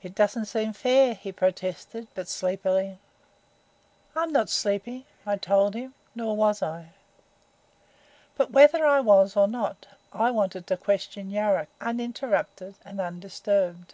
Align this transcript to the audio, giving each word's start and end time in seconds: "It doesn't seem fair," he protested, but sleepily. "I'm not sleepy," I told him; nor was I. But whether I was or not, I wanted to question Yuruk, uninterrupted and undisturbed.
"It 0.00 0.14
doesn't 0.14 0.46
seem 0.46 0.72
fair," 0.72 1.12
he 1.12 1.30
protested, 1.30 2.06
but 2.14 2.28
sleepily. 2.28 2.98
"I'm 4.16 4.32
not 4.32 4.48
sleepy," 4.48 5.04
I 5.26 5.36
told 5.36 5.74
him; 5.74 5.92
nor 6.14 6.34
was 6.34 6.62
I. 6.62 6.94
But 8.38 8.52
whether 8.52 8.86
I 8.86 9.00
was 9.00 9.36
or 9.36 9.46
not, 9.46 9.84
I 10.14 10.30
wanted 10.30 10.66
to 10.68 10.78
question 10.78 11.30
Yuruk, 11.30 11.68
uninterrupted 11.78 12.76
and 12.86 12.98
undisturbed. 13.02 13.92